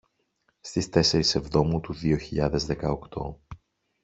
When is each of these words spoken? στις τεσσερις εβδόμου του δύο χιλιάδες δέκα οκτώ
στις 0.61 0.89
τεσσερις 0.89 1.35
εβδόμου 1.35 1.79
του 1.79 1.93
δύο 1.93 2.17
χιλιάδες 2.17 2.65
δέκα 2.65 2.89
οκτώ 2.91 3.39